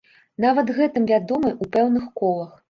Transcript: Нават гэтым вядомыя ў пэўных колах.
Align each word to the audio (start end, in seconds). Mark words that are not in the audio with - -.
Нават 0.45 0.71
гэтым 0.77 1.05
вядомыя 1.11 1.53
ў 1.53 1.65
пэўных 1.77 2.09
колах. 2.23 2.51